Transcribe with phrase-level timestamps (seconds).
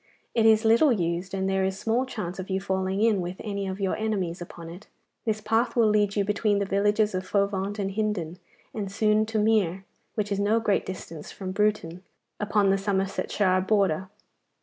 [0.33, 3.67] 'It is little used, and there is small chance of your falling in with any
[3.67, 4.87] of your enemies upon it.
[5.25, 8.39] This path will lead you between the villages of Fovant and Hindon,
[8.73, 9.85] and soon to Mere,
[10.15, 12.01] which is no great distance from Bruton,
[12.39, 14.09] upon the Somersetshire border.